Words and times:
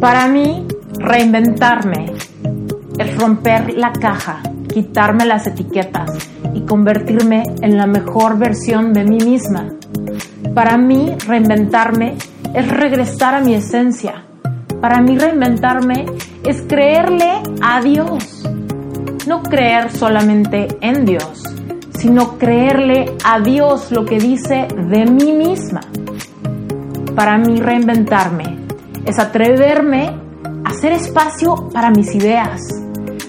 Para 0.00 0.28
mí, 0.28 0.66
reinventarme 0.94 2.14
es 2.98 3.18
romper 3.18 3.74
la 3.76 3.92
caja, 3.92 4.40
quitarme 4.72 5.26
las 5.26 5.46
etiquetas 5.46 6.30
y 6.54 6.62
convertirme 6.62 7.42
en 7.60 7.76
la 7.76 7.86
mejor 7.86 8.38
versión 8.38 8.94
de 8.94 9.04
mí 9.04 9.18
misma. 9.18 9.68
Para 10.54 10.78
mí, 10.78 11.14
reinventarme 11.26 12.16
es 12.54 12.66
regresar 12.66 13.34
a 13.34 13.40
mi 13.40 13.52
esencia. 13.52 14.24
Para 14.80 15.02
mí, 15.02 15.18
reinventarme 15.18 16.06
es 16.46 16.62
creerle 16.62 17.42
a 17.60 17.82
Dios. 17.82 18.42
No 19.26 19.42
creer 19.42 19.92
solamente 19.92 20.78
en 20.80 21.04
Dios, 21.04 21.42
sino 21.98 22.38
creerle 22.38 23.16
a 23.22 23.38
Dios 23.40 23.92
lo 23.92 24.06
que 24.06 24.18
dice 24.18 24.66
de 24.88 25.04
mí 25.04 25.32
misma. 25.32 25.82
Para 27.14 27.36
mí, 27.36 27.60
reinventarme 27.60 28.59
es 29.04 29.18
atreverme 29.18 30.10
a 30.64 30.70
hacer 30.70 30.92
espacio 30.92 31.68
para 31.72 31.90
mis 31.90 32.14
ideas, 32.14 32.60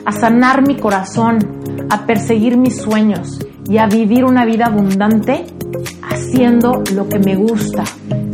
a 0.06 0.12
sanar 0.12 0.68
mi 0.68 0.78
corazón, 0.78 1.40
a 1.90 2.06
perseguir 2.06 2.58
mis 2.58 2.78
sueños 2.78 3.40
y 3.70 3.78
a 3.78 3.88
vivir 3.88 4.26
una 4.26 4.46
vida 4.46 4.66
abundante 4.66 5.46
haciendo 6.04 6.84
lo 6.94 7.08
que 7.08 7.20
me 7.20 7.36
gusta, 7.36 7.84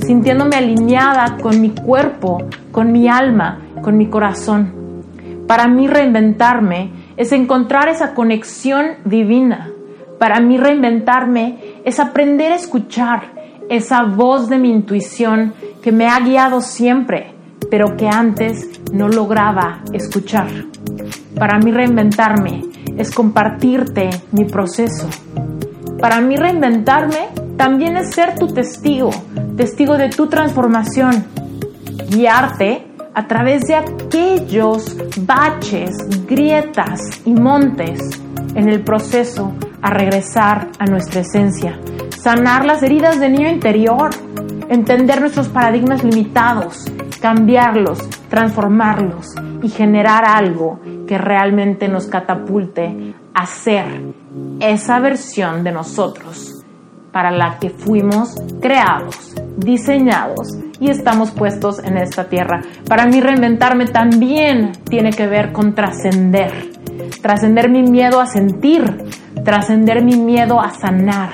sintiéndome 0.05 0.55
alineada 0.55 1.37
con 1.41 1.61
mi 1.61 1.71
cuerpo, 1.71 2.39
con 2.71 2.91
mi 2.91 3.07
alma, 3.07 3.59
con 3.81 3.97
mi 3.97 4.09
corazón. 4.09 5.03
Para 5.47 5.67
mí 5.67 5.87
reinventarme 5.87 6.91
es 7.15 7.31
encontrar 7.31 7.87
esa 7.89 8.13
conexión 8.13 8.97
divina. 9.05 9.71
Para 10.19 10.39
mí 10.39 10.57
reinventarme 10.57 11.81
es 11.85 11.99
aprender 11.99 12.51
a 12.51 12.55
escuchar 12.55 13.36
esa 13.69 14.03
voz 14.03 14.49
de 14.49 14.57
mi 14.57 14.71
intuición 14.71 15.53
que 15.81 15.91
me 15.91 16.07
ha 16.07 16.19
guiado 16.19 16.61
siempre, 16.61 17.33
pero 17.69 17.95
que 17.95 18.07
antes 18.07 18.81
no 18.91 19.07
lograba 19.07 19.81
escuchar. 19.93 20.47
Para 21.37 21.59
mí 21.59 21.71
reinventarme 21.71 22.63
es 22.97 23.11
compartirte 23.11 24.09
mi 24.31 24.45
proceso. 24.45 25.07
Para 25.99 26.21
mí 26.21 26.35
reinventarme 26.35 27.29
también 27.57 27.97
es 27.97 28.13
ser 28.13 28.35
tu 28.35 28.47
testigo, 28.47 29.09
testigo 29.55 29.97
de 29.97 30.09
tu 30.09 30.27
transformación, 30.27 31.25
guiarte 32.09 32.85
a 33.13 33.27
través 33.27 33.63
de 33.67 33.75
aquellos 33.75 34.95
baches, 35.21 35.91
grietas 36.27 37.01
y 37.25 37.33
montes 37.33 37.99
en 38.53 38.69
el 38.69 38.81
proceso 38.81 39.53
a 39.81 39.89
regresar 39.89 40.69
a 40.77 40.85
nuestra 40.85 41.21
esencia, 41.21 41.79
sanar 42.21 42.65
las 42.65 42.83
heridas 42.83 43.19
de 43.19 43.29
niño 43.29 43.49
interior, 43.49 44.09
entender 44.69 45.21
nuestros 45.21 45.47
paradigmas 45.47 46.03
limitados, 46.03 46.85
cambiarlos, 47.21 47.99
transformarlos 48.29 49.35
y 49.61 49.69
generar 49.69 50.25
algo 50.25 50.79
que 51.07 51.17
realmente 51.17 51.87
nos 51.87 52.07
catapulte 52.07 53.15
a 53.33 53.45
ser 53.45 53.85
esa 54.59 54.99
versión 54.99 55.63
de 55.63 55.71
nosotros 55.71 56.65
para 57.11 57.31
la 57.31 57.57
que 57.59 57.69
fuimos 57.69 58.35
creados, 58.61 59.33
diseñados 59.55 60.55
y 60.79 60.89
estamos 60.89 61.31
puestos 61.31 61.79
en 61.79 61.97
esta 61.97 62.25
tierra. 62.25 62.61
Para 62.87 63.05
mí 63.05 63.21
reinventarme 63.21 63.85
también 63.85 64.73
tiene 64.89 65.11
que 65.11 65.27
ver 65.27 65.51
con 65.51 65.73
trascender, 65.73 66.51
trascender 67.21 67.69
mi 67.69 67.83
miedo 67.83 68.19
a 68.19 68.27
sentir, 68.27 69.05
trascender 69.43 70.03
mi 70.03 70.17
miedo 70.17 70.59
a 70.59 70.71
sanar, 70.71 71.31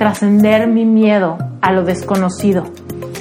trascender 0.00 0.66
mi 0.66 0.86
miedo 0.86 1.36
a 1.60 1.72
lo 1.72 1.84
desconocido, 1.84 2.64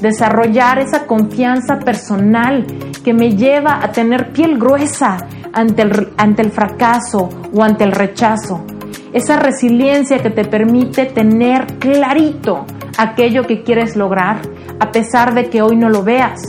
desarrollar 0.02 0.80
esa 0.80 1.05
confianza 1.05 1.79
personal 1.79 2.66
que 3.03 3.13
me 3.13 3.35
lleva 3.35 3.84
a 3.84 3.91
tener 3.91 4.31
piel 4.31 4.57
gruesa 4.57 5.17
ante 5.51 5.81
el, 5.81 6.13
ante 6.16 6.41
el 6.41 6.51
fracaso 6.51 7.28
o 7.53 7.63
ante 7.63 7.84
el 7.84 7.91
rechazo 7.91 8.63
esa 9.12 9.38
resiliencia 9.38 10.19
que 10.19 10.29
te 10.29 10.45
permite 10.45 11.07
tener 11.07 11.66
clarito 11.79 12.66
aquello 12.97 13.44
que 13.44 13.63
quieres 13.63 13.97
lograr, 13.97 14.40
a 14.79 14.91
pesar 14.91 15.34
de 15.34 15.50
que 15.50 15.61
hoy 15.61 15.75
no 15.75 15.90
lo 15.90 16.03
veas. 16.03 16.40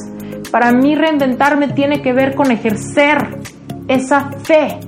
Para 0.52 0.70
mí 0.70 0.94
reinventarme 0.94 1.68
tiene 1.68 2.02
que 2.02 2.12
ver 2.12 2.36
con 2.36 2.52
ejercer 2.52 3.40
esa 3.88 4.30
fe 4.44 4.78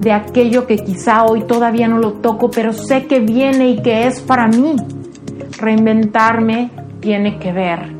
de 0.00 0.12
aquello 0.12 0.66
que 0.66 0.76
quizá 0.78 1.24
hoy 1.24 1.42
todavía 1.42 1.88
no 1.88 1.98
lo 1.98 2.14
toco, 2.14 2.50
pero 2.50 2.72
sé 2.72 3.06
que 3.06 3.20
viene 3.20 3.70
y 3.70 3.82
que 3.82 4.06
es 4.06 4.20
para 4.20 4.46
mí. 4.46 4.76
Reinventarme 5.58 6.70
tiene 7.00 7.38
que 7.38 7.52
ver 7.52 7.98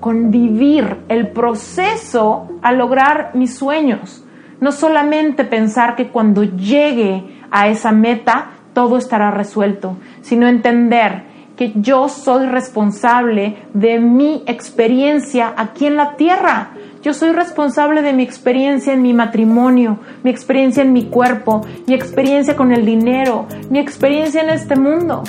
con 0.00 0.30
vivir 0.30 0.98
el 1.08 1.28
proceso 1.28 2.48
a 2.60 2.72
lograr 2.72 3.30
mis 3.32 3.56
sueños. 3.56 4.22
No 4.60 4.70
solamente 4.70 5.44
pensar 5.44 5.96
que 5.96 6.08
cuando 6.08 6.44
llegue 6.44 7.24
a 7.50 7.68
esa 7.68 7.90
meta, 7.90 8.50
todo 8.74 8.98
estará 8.98 9.30
resuelto, 9.30 9.96
sino 10.20 10.46
entender 10.46 11.33
que 11.56 11.72
yo 11.76 12.08
soy 12.08 12.46
responsable 12.46 13.56
de 13.72 13.98
mi 13.98 14.42
experiencia 14.46 15.54
aquí 15.56 15.86
en 15.86 15.96
la 15.96 16.16
tierra. 16.16 16.70
Yo 17.02 17.14
soy 17.14 17.32
responsable 17.32 18.02
de 18.02 18.12
mi 18.12 18.22
experiencia 18.22 18.92
en 18.92 19.02
mi 19.02 19.12
matrimonio, 19.12 20.00
mi 20.22 20.30
experiencia 20.30 20.82
en 20.82 20.92
mi 20.92 21.04
cuerpo, 21.04 21.64
mi 21.86 21.94
experiencia 21.94 22.56
con 22.56 22.72
el 22.72 22.84
dinero, 22.84 23.46
mi 23.70 23.78
experiencia 23.78 24.42
en 24.42 24.50
este 24.50 24.76
mundo. 24.76 25.22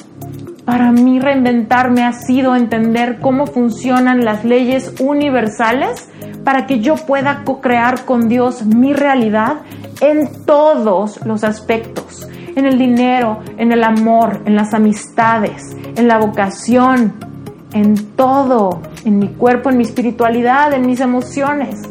Para 0.65 0.91
mí 0.91 1.19
reinventarme 1.19 2.03
ha 2.03 2.13
sido 2.13 2.55
entender 2.55 3.19
cómo 3.19 3.45
funcionan 3.45 4.25
las 4.25 4.43
leyes 4.45 4.95
universales 4.99 6.09
para 6.43 6.65
que 6.65 6.79
yo 6.79 6.95
pueda 6.95 7.43
co-crear 7.43 8.05
con 8.05 8.29
Dios 8.29 8.65
mi 8.65 8.93
realidad 8.93 9.57
en 10.01 10.45
todos 10.45 11.23
los 11.25 11.43
aspectos, 11.43 12.27
en 12.55 12.66
el 12.66 12.77
dinero, 12.77 13.39
en 13.57 13.71
el 13.71 13.83
amor, 13.83 14.41
en 14.45 14.55
las 14.55 14.73
amistades, 14.73 15.75
en 15.95 16.07
la 16.07 16.17
vocación, 16.17 17.13
en 17.73 17.95
todo, 18.16 18.81
en 19.03 19.19
mi 19.19 19.27
cuerpo, 19.29 19.69
en 19.69 19.77
mi 19.77 19.83
espiritualidad, 19.83 20.73
en 20.73 20.85
mis 20.85 21.01
emociones. 21.01 21.81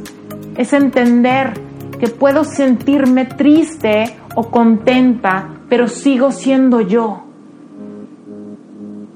Es 0.57 0.73
entender 0.73 1.53
que 1.99 2.09
puedo 2.09 2.45
sentirme 2.45 3.27
triste 3.27 4.17
o 4.35 4.51
contenta, 4.51 5.51
pero 5.69 5.89
sigo 5.89 6.33
siendo 6.33 6.81
yo. 6.81 7.25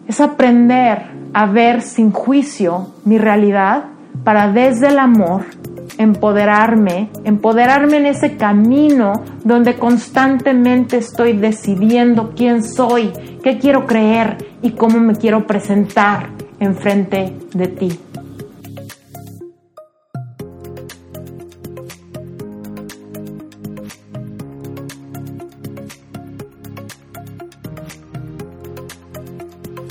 Es 0.07 0.21
aprender 0.21 1.07
a 1.33 1.47
ver 1.47 1.83
sin 1.83 2.13
juicio 2.13 2.89
mi 3.05 3.19
realidad 3.19 3.85
para 4.25 4.51
desde 4.53 4.89
el 4.89 4.99
amor 4.99 5.58
empoderarme, 5.97 7.09
empoderarme 7.25 7.97
en 7.97 8.07
ese 8.07 8.37
camino 8.37 9.25
donde 9.45 9.77
constantemente 9.77 10.99
estoy 10.99 11.33
decidiendo 11.33 12.33
quién 12.37 12.63
soy, 12.63 13.13
qué 13.43 13.59
quiero 13.59 13.87
creer 13.87 14.37
y 14.63 14.73
cómo 14.73 14.99
me 14.99 15.15
quiero 15.15 15.47
presentar 15.47 16.31
enfrente 16.61 17.33
de 17.55 17.67
ti. 17.69 17.99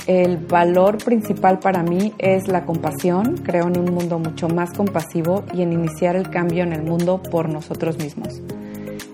El 0.08 0.38
valor 0.38 0.96
principal 0.96 1.58
para 1.58 1.82
mí 1.82 2.14
es 2.16 2.48
la 2.48 2.64
compasión. 2.64 3.36
Creo 3.44 3.68
en 3.68 3.78
un 3.78 3.92
mundo 3.92 4.18
mucho 4.18 4.48
más 4.48 4.72
compasivo 4.72 5.44
y 5.52 5.60
en 5.60 5.74
iniciar 5.74 6.16
el 6.16 6.30
cambio 6.30 6.62
en 6.62 6.72
el 6.72 6.82
mundo 6.82 7.22
por 7.22 7.50
nosotros 7.50 7.98
mismos. 7.98 8.40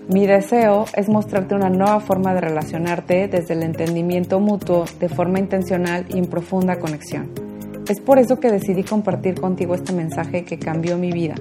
Mi 0.07 0.25
deseo 0.25 0.85
es 0.95 1.09
mostrarte 1.09 1.53
una 1.53 1.69
nueva 1.69 1.99
forma 1.99 2.33
de 2.33 2.39
relacionarte 2.39 3.27
desde 3.27 3.55
el 3.55 3.63
entendimiento 3.63 4.39
mutuo 4.39 4.85
de 4.97 5.09
forma 5.09 5.37
intencional 5.37 6.05
y 6.07 6.17
en 6.17 6.27
profunda 6.27 6.79
conexión. 6.79 7.29
Es 7.89 7.99
por 7.99 8.17
eso 8.17 8.39
que 8.39 8.49
decidí 8.49 8.83
compartir 8.83 9.35
contigo 9.41 9.75
este 9.75 9.91
mensaje 9.91 10.45
que 10.45 10.57
cambió 10.57 10.97
mi 10.97 11.11
vida. 11.11 11.35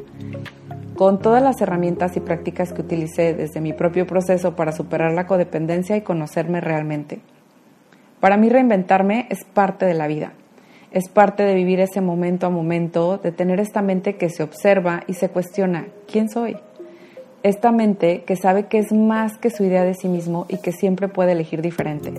Con 0.97 1.21
todas 1.21 1.45
las 1.45 1.61
herramientas 1.61 2.17
y 2.17 2.21
prácticas 2.21 2.73
que 2.73 2.83
utilicé 2.83 3.35
desde 3.35 3.61
mi 3.61 3.73
propio 3.73 4.05
proceso 4.05 4.57
para 4.57 4.73
superar 4.73 5.13
la 5.13 5.29
codependencia 5.29 5.97
y 5.97 6.01
conocerme 6.01 6.61
realmente. 6.61 7.21
Para 8.25 8.39
mí 8.39 8.49
reinventarme 8.49 9.27
es 9.29 9.45
parte 9.45 9.85
de 9.85 9.93
la 9.93 10.07
vida, 10.07 10.33
es 10.93 11.11
parte 11.11 11.43
de 11.43 11.53
vivir 11.53 11.79
ese 11.81 12.01
momento 12.01 12.47
a 12.47 12.49
momento, 12.49 13.19
de 13.19 13.33
tener 13.33 13.61
esta 13.61 13.83
mente 13.83 14.17
que 14.17 14.31
se 14.31 14.43
observa 14.43 15.03
y 15.07 15.13
se 15.13 15.29
cuestiona, 15.29 15.89
¿quién 16.11 16.31
soy? 16.31 16.57
Esta 17.43 17.71
mente 17.71 18.23
que 18.23 18.37
sabe 18.37 18.65
que 18.65 18.79
es 18.79 18.95
más 18.95 19.37
que 19.37 19.51
su 19.51 19.63
idea 19.63 19.85
de 19.85 19.93
sí 19.93 20.09
mismo 20.09 20.47
y 20.49 20.57
que 20.57 20.73
siempre 20.73 21.09
puede 21.09 21.33
elegir 21.33 21.61
diferente. 21.61 22.15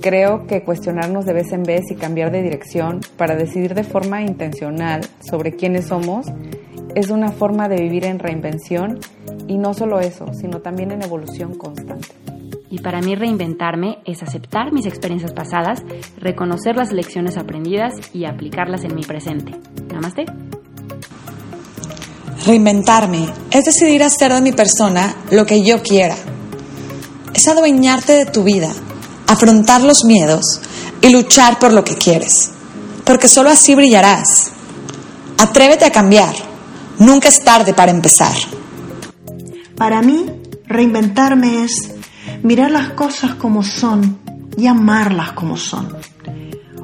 Creo 0.00 0.48
que 0.48 0.64
cuestionarnos 0.64 1.26
de 1.26 1.32
vez 1.32 1.52
en 1.52 1.62
vez 1.62 1.88
y 1.92 1.94
cambiar 1.94 2.32
de 2.32 2.42
dirección 2.42 2.98
para 3.16 3.36
decidir 3.36 3.74
de 3.74 3.84
forma 3.84 4.22
intencional 4.22 5.02
sobre 5.20 5.52
quiénes 5.52 5.86
somos 5.86 6.26
es 6.96 7.10
una 7.10 7.30
forma 7.30 7.68
de 7.68 7.80
vivir 7.80 8.04
en 8.04 8.18
reinvención 8.18 8.98
y 9.46 9.58
no 9.58 9.74
solo 9.74 10.00
eso, 10.00 10.34
sino 10.34 10.58
también 10.58 10.90
en 10.90 11.02
evolución 11.04 11.54
constante. 11.54 12.17
Y 12.70 12.80
para 12.80 13.00
mí 13.00 13.14
reinventarme 13.14 13.98
es 14.04 14.22
aceptar 14.22 14.72
mis 14.72 14.86
experiencias 14.86 15.32
pasadas, 15.32 15.82
reconocer 16.18 16.76
las 16.76 16.92
lecciones 16.92 17.36
aprendidas 17.36 17.94
y 18.12 18.26
aplicarlas 18.26 18.84
en 18.84 18.94
mi 18.94 19.02
presente. 19.02 19.52
Namaste. 19.92 20.26
Reinventarme 22.44 23.26
es 23.50 23.64
decidir 23.64 24.02
hacer 24.02 24.32
de 24.32 24.40
mi 24.40 24.52
persona 24.52 25.14
lo 25.30 25.46
que 25.46 25.62
yo 25.62 25.82
quiera. 25.82 26.16
Es 27.34 27.48
adueñarte 27.48 28.12
de 28.12 28.26
tu 28.26 28.44
vida, 28.44 28.70
afrontar 29.26 29.82
los 29.82 30.04
miedos 30.04 30.60
y 31.00 31.08
luchar 31.10 31.58
por 31.58 31.72
lo 31.72 31.84
que 31.84 31.96
quieres. 31.96 32.50
Porque 33.04 33.28
solo 33.28 33.50
así 33.50 33.74
brillarás. 33.74 34.52
Atrévete 35.38 35.86
a 35.86 35.92
cambiar. 35.92 36.34
Nunca 36.98 37.28
es 37.28 37.42
tarde 37.42 37.74
para 37.74 37.92
empezar. 37.92 38.34
Para 39.76 40.02
mí, 40.02 40.26
reinventarme 40.66 41.64
es 41.64 41.97
mirar 42.42 42.70
las 42.70 42.90
cosas 42.90 43.34
como 43.34 43.62
son 43.62 44.18
y 44.56 44.66
amarlas 44.66 45.32
como 45.32 45.56
son. 45.56 45.88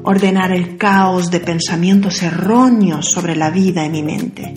Ordenar 0.02 0.52
el 0.52 0.76
caos 0.76 1.30
de 1.30 1.40
pensamientos 1.40 2.22
erróneos 2.22 3.06
sobre 3.10 3.36
la 3.36 3.50
vida 3.50 3.84
en 3.84 3.92
mi 3.92 4.02
mente. 4.02 4.54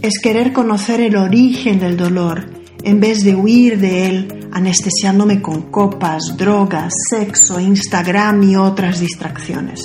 Es 0.00 0.18
querer 0.20 0.52
conocer 0.52 1.00
el 1.00 1.16
origen 1.16 1.80
del 1.80 1.96
dolor 1.96 2.48
en 2.82 3.00
vez 3.00 3.24
de 3.24 3.34
huir 3.34 3.78
de 3.78 4.06
él 4.06 4.48
anestesiándome 4.52 5.42
con 5.42 5.70
copas, 5.70 6.36
drogas, 6.36 6.94
sexo, 7.08 7.60
Instagram 7.60 8.42
y 8.42 8.56
otras 8.56 9.00
distracciones. 9.00 9.80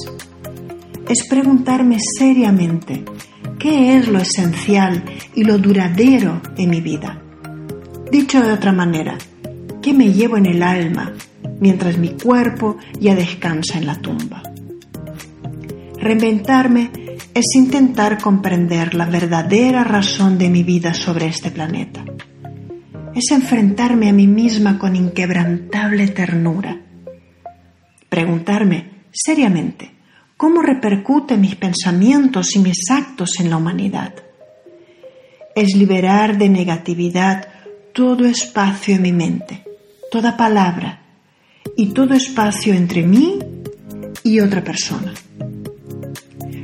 Es 1.08 1.28
preguntarme 1.30 1.98
seriamente 2.18 3.06
qué 3.60 3.98
es 3.98 4.08
lo 4.08 4.20
esencial 4.20 5.04
y 5.36 5.44
lo 5.44 5.58
duradero 5.58 6.42
en 6.58 6.70
mi 6.70 6.82
vida. 6.82 7.22
Dicho 8.12 8.42
de 8.42 8.54
otra 8.54 8.72
manera, 8.72 9.18
¿qué 9.86 9.94
me 9.94 10.12
llevo 10.12 10.36
en 10.38 10.48
el 10.48 10.64
alma 10.64 11.14
mientras 11.60 12.00
mi 12.00 12.10
cuerpo 12.10 12.78
ya 13.00 13.14
descansa 13.14 13.78
en 13.78 13.86
la 13.86 13.94
tumba? 14.02 14.42
Reinventarme 16.00 16.90
es 17.32 17.46
intentar 17.56 18.20
comprender 18.20 18.96
la 18.96 19.06
verdadera 19.06 19.84
razón 19.84 20.40
de 20.40 20.50
mi 20.50 20.64
vida 20.64 20.96
sobre 20.96 21.28
este 21.28 21.52
planeta. 21.52 22.04
Es 23.14 23.30
enfrentarme 23.30 24.10
a 24.10 24.14
mí 24.14 24.26
misma 24.26 24.80
con 24.80 24.96
inquebrantable 24.96 26.08
ternura. 26.08 26.82
Preguntarme 28.10 29.04
seriamente 29.12 29.92
cómo 30.36 30.64
repercuten 30.64 31.42
mis 31.42 31.58
pensamientos 31.58 32.56
y 32.56 32.60
mis 32.60 32.90
actos 32.90 33.40
en 33.40 33.52
la 33.52 33.58
humanidad. 33.58 34.16
Es 35.56 35.76
liberar 35.76 36.40
de 36.40 36.50
negatividad 36.50 37.48
todo 37.94 38.26
espacio 38.26 38.96
en 38.96 39.02
mi 39.04 39.14
mente, 39.14 39.64
toda 40.12 40.38
palabra 40.38 41.02
y 41.76 41.88
todo 41.88 42.14
espacio 42.14 42.74
entre 42.74 43.04
mí 43.04 43.40
y 44.24 44.40
otra 44.40 44.64
persona. 44.64 45.14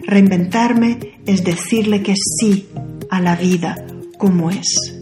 Reinventarme 0.06 1.20
es 1.26 1.44
decirle 1.44 2.02
que 2.04 2.16
sí 2.16 2.68
a 3.10 3.22
la 3.22 3.36
vida 3.36 3.86
como 4.18 4.50
es. 4.50 4.98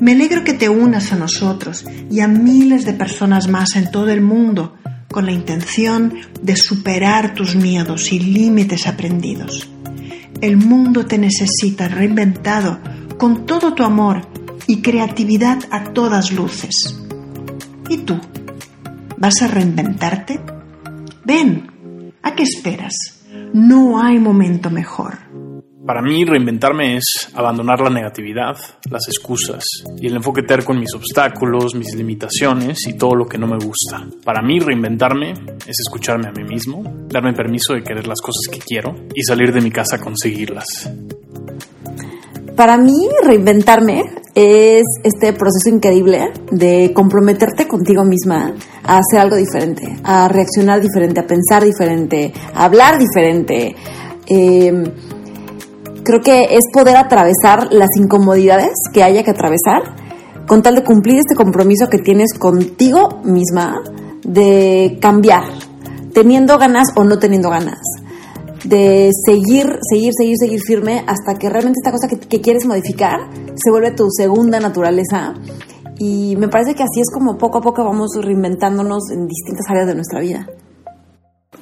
Me 0.00 0.12
alegro 0.12 0.44
que 0.44 0.54
te 0.54 0.68
unas 0.68 1.12
a 1.12 1.16
nosotros 1.16 1.84
y 2.10 2.20
a 2.20 2.28
miles 2.28 2.84
de 2.84 2.92
personas 2.92 3.48
más 3.48 3.76
en 3.76 3.90
todo 3.90 4.08
el 4.08 4.20
mundo 4.20 4.76
con 5.10 5.26
la 5.26 5.32
intención 5.32 6.14
de 6.40 6.56
superar 6.56 7.34
tus 7.34 7.56
miedos 7.56 8.12
y 8.12 8.20
límites 8.20 8.86
aprendidos. 8.86 9.68
El 10.40 10.56
mundo 10.56 11.04
te 11.04 11.18
necesita 11.18 11.88
reinventado 11.88 12.78
con 13.18 13.44
todo 13.44 13.74
tu 13.74 13.82
amor 13.82 14.26
y 14.66 14.80
creatividad 14.80 15.58
a 15.70 15.92
todas 15.92 16.32
luces. 16.32 16.99
¿Y 17.90 17.98
tú? 17.98 18.16
¿Vas 19.18 19.42
a 19.42 19.48
reinventarte? 19.48 20.38
Ven, 21.24 22.14
¿a 22.22 22.34
qué 22.36 22.44
esperas? 22.44 22.94
No 23.52 24.00
hay 24.00 24.20
momento 24.20 24.70
mejor. 24.70 25.18
Para 25.84 26.00
mí 26.00 26.24
reinventarme 26.24 26.98
es 26.98 27.32
abandonar 27.34 27.80
la 27.80 27.90
negatividad, 27.90 28.56
las 28.88 29.08
excusas 29.08 29.64
y 30.00 30.06
el 30.06 30.14
enfoque 30.14 30.42
terco 30.42 30.72
en 30.72 30.78
mis 30.78 30.94
obstáculos, 30.94 31.74
mis 31.74 31.92
limitaciones 31.96 32.86
y 32.86 32.96
todo 32.96 33.16
lo 33.16 33.26
que 33.26 33.38
no 33.38 33.48
me 33.48 33.58
gusta. 33.58 34.06
Para 34.24 34.40
mí 34.40 34.60
reinventarme 34.60 35.32
es 35.32 35.80
escucharme 35.80 36.28
a 36.28 36.32
mí 36.32 36.44
mismo, 36.44 36.84
darme 37.08 37.32
permiso 37.32 37.74
de 37.74 37.82
querer 37.82 38.06
las 38.06 38.20
cosas 38.20 38.46
que 38.52 38.60
quiero 38.60 38.94
y 39.16 39.24
salir 39.24 39.52
de 39.52 39.62
mi 39.62 39.72
casa 39.72 39.96
a 39.96 40.00
conseguirlas. 40.00 40.92
Para 42.60 42.76
mí 42.76 43.08
reinventarme 43.24 44.02
es 44.34 44.82
este 45.02 45.32
proceso 45.32 45.70
increíble 45.70 46.30
de 46.52 46.92
comprometerte 46.94 47.66
contigo 47.66 48.04
misma 48.04 48.52
a 48.84 48.98
hacer 48.98 49.18
algo 49.18 49.36
diferente, 49.36 49.96
a 50.04 50.28
reaccionar 50.28 50.82
diferente, 50.82 51.20
a 51.20 51.26
pensar 51.26 51.64
diferente, 51.64 52.34
a 52.52 52.66
hablar 52.66 52.98
diferente. 52.98 53.74
Eh, 54.26 54.92
creo 56.04 56.20
que 56.20 56.48
es 56.50 56.64
poder 56.70 56.98
atravesar 56.98 57.68
las 57.70 57.88
incomodidades 57.98 58.74
que 58.92 59.02
haya 59.02 59.22
que 59.22 59.30
atravesar 59.30 59.80
con 60.46 60.60
tal 60.60 60.74
de 60.74 60.84
cumplir 60.84 61.18
este 61.18 61.36
compromiso 61.36 61.88
que 61.88 61.96
tienes 61.96 62.34
contigo 62.38 63.22
misma 63.24 63.80
de 64.22 64.98
cambiar, 65.00 65.44
teniendo 66.12 66.58
ganas 66.58 66.88
o 66.94 67.04
no 67.04 67.18
teniendo 67.18 67.48
ganas, 67.48 67.80
de 68.64 69.10
seguir, 69.24 69.78
seguir, 69.90 70.12
seguir, 70.16 70.36
seguir 70.38 70.60
firme 70.66 71.04
hasta 71.06 71.38
que 71.38 71.48
realmente 71.48 71.78
esta 71.82 71.92
cosa 71.92 72.08
que, 72.08 72.40
quieres 72.40 72.66
modificar 72.66 73.20
se 73.54 73.70
vuelve 73.70 73.92
tu 73.92 74.08
segunda 74.10 74.60
naturaleza. 74.60 75.34
Y 75.98 76.36
me 76.36 76.48
parece 76.48 76.74
que 76.74 76.82
así 76.82 77.00
es 77.00 77.10
como 77.12 77.36
poco 77.36 77.58
a 77.58 77.60
poco 77.60 77.84
vamos 77.84 78.10
reinventándonos 78.20 79.10
en 79.12 79.26
distintas 79.26 79.66
áreas 79.68 79.86
de 79.86 79.94
nuestra 79.94 80.20
vida. 80.20 80.48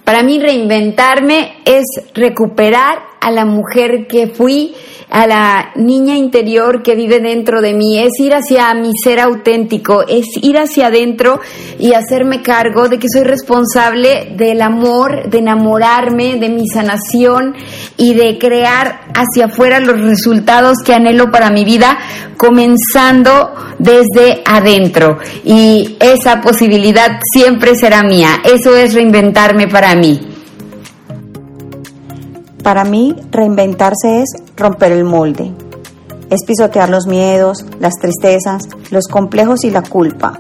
Para 0.05 0.23
mí 0.23 0.39
reinventarme 0.39 1.63
es 1.65 1.85
recuperar 2.13 2.99
a 3.23 3.31
la 3.31 3.47
mujer 3.47 4.07
que 4.07 4.27
fui, 4.27 4.75
a 5.09 5.27
la 5.27 5.73
niña 5.77 6.15
interior 6.15 6.83
que 6.83 6.95
vive 6.95 7.21
dentro 7.21 7.63
de 7.63 7.73
mí, 7.73 7.99
es 7.99 8.21
ir 8.21 8.35
hacia 8.35 8.75
mi 8.75 8.93
ser 9.03 9.19
auténtico, 9.19 10.03
es 10.07 10.27
ir 10.43 10.59
hacia 10.59 10.89
adentro 10.89 11.41
y 11.79 11.95
hacerme 11.95 12.43
cargo 12.43 12.91
de 12.91 12.99
que 12.99 13.09
soy 13.11 13.25
responsable 13.25 14.35
del 14.37 14.61
amor, 14.61 15.31
de 15.31 15.39
enamorarme, 15.39 16.37
de 16.37 16.51
mi 16.51 16.69
sanación 16.69 17.55
y 17.99 18.15
de 18.15 18.39
crear 18.39 19.01
hacia 19.13 19.47
afuera 19.47 19.81
los 19.81 20.01
resultados 20.01 20.79
que 20.85 20.95
anhelo 20.95 21.31
para 21.33 21.51
mi 21.51 21.65
vida, 21.65 21.99
comenzando 22.37 23.53
desde 23.79 24.43
adentro. 24.47 25.19
Y 25.45 25.97
esa 26.01 26.41
posibilidad 26.41 27.19
siempre 27.35 27.75
será 27.75 28.05
mía. 28.05 28.41
Eso 28.45 28.77
es 28.77 28.95
reinventarme 28.95 29.67
para 29.67 29.97
mí. 29.97 30.21
Para 32.63 32.85
mí, 32.85 33.17
reinventarse 33.33 34.21
es 34.21 34.31
romper 34.57 34.93
el 34.93 35.05
molde. 35.05 35.51
Es 36.31 36.45
pisotear 36.47 36.91
los 36.91 37.07
miedos, 37.07 37.65
las 37.81 37.95
tristezas, 37.95 38.69
los 38.91 39.09
complejos 39.09 39.65
y 39.65 39.71
la 39.71 39.83
culpa. 39.83 40.39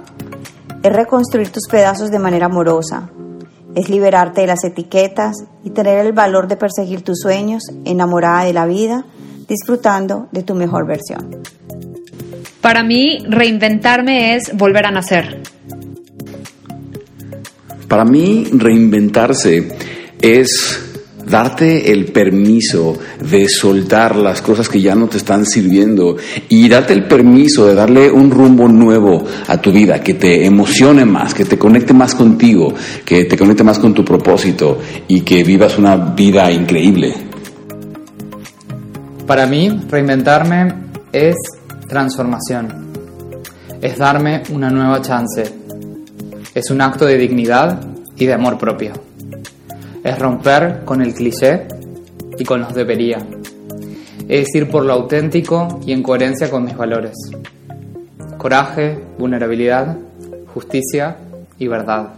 Es 0.83 0.92
reconstruir 0.92 1.50
tus 1.50 1.66
pedazos 1.68 2.11
de 2.11 2.21
manera 2.21 2.47
amorosa. 2.47 3.11
Es 3.78 3.88
liberarte 3.88 4.40
de 4.40 4.49
las 4.49 4.64
etiquetas 4.64 5.37
y 5.62 5.70
tener 5.70 6.04
el 6.04 6.12
valor 6.12 6.49
de 6.49 6.56
perseguir 6.56 7.02
tus 7.02 7.20
sueños, 7.20 7.62
enamorada 7.85 8.42
de 8.42 8.52
la 8.52 8.66
vida, 8.66 9.04
disfrutando 9.47 10.26
de 10.32 10.42
tu 10.42 10.56
mejor 10.56 10.85
versión. 10.85 11.37
Para 12.61 12.82
mí, 12.82 13.20
reinventarme 13.28 14.35
es 14.35 14.50
volver 14.56 14.85
a 14.85 14.90
nacer. 14.90 15.42
Para 17.87 18.04
mí, 18.04 18.49
reinventarse 18.50 19.68
es 20.20 20.88
darte 21.28 21.92
el 21.92 22.06
permiso 22.06 22.99
de 23.20 23.49
soltar 23.49 24.16
las 24.16 24.42
cosas 24.42 24.68
que 24.68 24.80
ya 24.80 24.94
no 24.94 25.08
te 25.08 25.18
están 25.18 25.44
sirviendo 25.44 26.16
y 26.49 26.68
darte 26.68 26.92
el 26.92 27.04
permiso 27.04 27.66
de 27.66 27.75
darle 27.75 28.11
un 28.11 28.30
rumbo 28.30 28.68
nuevo 28.68 29.25
a 29.47 29.61
tu 29.61 29.73
vida, 29.73 30.00
que 30.00 30.14
te 30.14 30.44
emocione 30.44 31.04
más, 31.04 31.35
que 31.35 31.44
te 31.44 31.58
conecte 31.58 31.92
más 31.92 32.14
contigo, 32.14 32.75
que 33.04 33.25
te 33.25 33.37
conecte 33.37 33.64
más 33.64 33.78
con 33.78 33.94
tu 33.94 34.04
propósito 34.04 34.78
y 35.06 35.23
que 35.23 35.44
vivas 35.44 35.78
una 35.78 35.97
vida 35.97 36.50
increíble. 36.50 37.14
Para 39.26 39.47
mí, 39.47 39.68
reinventarme 39.90 40.75
es 41.12 41.37
transformación. 41.88 42.88
Es 43.80 43.99
darme 43.99 44.42
una 44.50 44.70
nueva 44.70 45.00
chance. 45.02 45.44
Es 46.54 46.70
un 46.70 46.80
acto 46.80 47.04
de 47.04 47.18
dignidad 47.18 47.87
y 48.16 48.26
de 48.26 48.32
amor 48.32 48.58
propio 48.58 49.08
es 50.09 50.19
romper 50.19 50.85
con 50.85 51.03
el 51.03 51.15
cliché 51.15 51.67
y 52.38 52.45
con 52.45 52.61
los 52.61 52.75
debería. 52.75 53.19
Es 54.29 54.55
ir 54.55 54.71
por 54.71 54.85
lo 54.85 54.93
auténtico 54.93 55.81
y 55.87 55.93
en 55.93 56.03
coherencia 56.03 56.50
con 56.50 56.65
mis 56.65 56.77
valores. 56.77 57.15
Coraje, 58.37 58.99
vulnerabilidad, 59.19 59.97
justicia 60.53 61.17
y 61.59 61.67
verdad. 61.67 62.17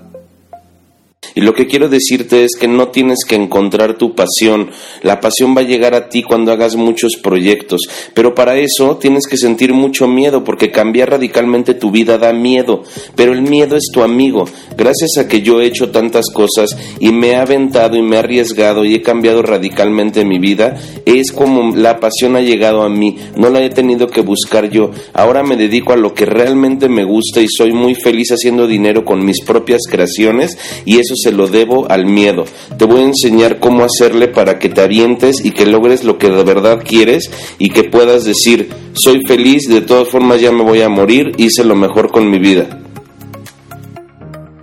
Y 1.34 1.40
lo 1.40 1.54
que 1.54 1.66
quiero 1.66 1.88
decirte 1.88 2.44
es 2.44 2.52
que 2.58 2.68
no 2.68 2.88
tienes 2.88 3.24
que 3.26 3.36
encontrar 3.36 3.98
tu 3.98 4.14
pasión. 4.14 4.70
La 5.02 5.20
pasión 5.20 5.56
va 5.56 5.60
a 5.60 5.64
llegar 5.64 5.94
a 5.94 6.08
ti 6.08 6.22
cuando 6.22 6.52
hagas 6.52 6.76
muchos 6.76 7.16
proyectos. 7.22 7.80
Pero 8.14 8.34
para 8.34 8.56
eso 8.56 8.96
tienes 8.96 9.26
que 9.26 9.36
sentir 9.36 9.72
mucho 9.72 10.08
miedo 10.08 10.44
porque 10.44 10.70
cambiar 10.70 11.10
radicalmente 11.10 11.74
tu 11.74 11.90
vida 11.90 12.18
da 12.18 12.32
miedo. 12.32 12.82
Pero 13.14 13.32
el 13.32 13.42
miedo 13.42 13.76
es 13.76 13.84
tu 13.92 14.02
amigo. 14.02 14.44
Gracias 14.76 15.18
a 15.18 15.28
que 15.28 15.42
yo 15.42 15.60
he 15.60 15.66
hecho 15.66 15.90
tantas 15.90 16.26
cosas 16.32 16.76
y 16.98 17.12
me 17.12 17.30
he 17.30 17.36
aventado 17.36 17.96
y 17.96 18.02
me 18.02 18.16
he 18.16 18.18
arriesgado 18.18 18.84
y 18.84 18.94
he 18.94 19.02
cambiado 19.02 19.42
radicalmente 19.42 20.24
mi 20.24 20.38
vida, 20.38 20.76
es 21.04 21.32
como 21.32 21.74
la 21.76 22.00
pasión 22.00 22.36
ha 22.36 22.40
llegado 22.40 22.82
a 22.82 22.88
mí. 22.88 23.16
No 23.36 23.50
la 23.50 23.62
he 23.62 23.70
tenido 23.70 24.08
que 24.08 24.20
buscar 24.20 24.70
yo. 24.70 24.90
Ahora 25.12 25.42
me 25.42 25.56
dedico 25.56 25.92
a 25.92 25.96
lo 25.96 26.14
que 26.14 26.26
realmente 26.26 26.88
me 26.88 27.04
gusta 27.04 27.40
y 27.40 27.46
soy 27.48 27.72
muy 27.72 27.94
feliz 27.94 28.30
haciendo 28.32 28.66
dinero 28.66 29.04
con 29.04 29.24
mis 29.24 29.42
propias 29.42 29.82
creaciones 29.88 30.58
y 30.84 30.98
eso 30.98 31.14
se 31.22 31.32
lo 31.32 31.46
debo 31.48 31.90
al 31.90 32.06
miedo. 32.06 32.44
Te 32.78 32.84
voy 32.84 33.00
a 33.00 33.06
enseñar 33.06 33.58
cómo 33.58 33.84
hacerle 33.84 34.28
para 34.28 34.58
que 34.58 34.68
te 34.68 34.80
avientes 34.80 35.44
y 35.44 35.52
que 35.52 35.66
logres 35.66 36.04
lo 36.04 36.18
que 36.18 36.28
de 36.28 36.44
verdad 36.44 36.82
quieres 36.84 37.30
y 37.58 37.70
que 37.70 37.84
puedas 37.84 38.24
decir, 38.24 38.70
soy 38.92 39.20
feliz, 39.26 39.68
de 39.68 39.82
todas 39.82 40.08
formas 40.08 40.40
ya 40.40 40.52
me 40.52 40.64
voy 40.64 40.82
a 40.82 40.88
morir, 40.88 41.32
hice 41.36 41.64
lo 41.64 41.74
mejor 41.74 42.10
con 42.10 42.30
mi 42.30 42.38
vida. 42.38 42.80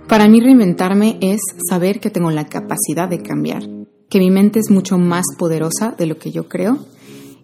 Para 0.08 0.26
mí 0.28 0.40
reinventarme 0.40 1.18
es 1.20 1.40
saber 1.68 2.00
que 2.00 2.10
tengo 2.10 2.30
la 2.30 2.46
capacidad 2.46 3.08
de 3.08 3.22
cambiar, 3.22 3.62
que 4.08 4.18
mi 4.18 4.30
mente 4.30 4.58
es 4.58 4.70
mucho 4.70 4.96
más 4.96 5.24
poderosa 5.38 5.94
de 5.98 6.06
lo 6.06 6.18
que 6.18 6.30
yo 6.30 6.48
creo 6.48 6.78